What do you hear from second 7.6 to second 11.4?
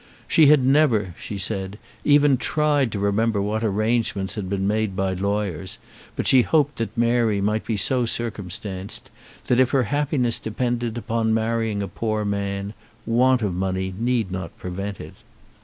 be so circumstanced, that if her happiness depended on